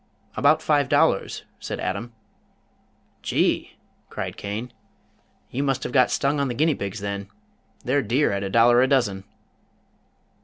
"About 0.35 0.63
five 0.63 0.89
dollars," 0.89 1.43
said 1.59 1.79
Adam. 1.79 2.11
"Gee!" 3.21 3.77
cried 4.09 4.35
Cain. 4.35 4.73
"You 5.51 5.61
must 5.61 5.83
have 5.83 5.91
got 5.91 6.09
stung 6.09 6.39
on 6.39 6.47
the 6.47 6.55
guinea 6.55 6.73
pigs, 6.73 7.01
then. 7.01 7.27
They're 7.85 8.01
dear 8.01 8.31
at 8.31 8.41
a 8.41 8.49
dollar 8.49 8.81
a 8.81 8.87
dozen." 8.87 9.25